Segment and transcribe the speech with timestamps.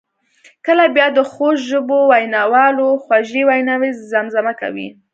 [0.65, 4.87] کله بیا د خوږ ژبو ویناوالو خوږې ویناوي زمزمه کوي.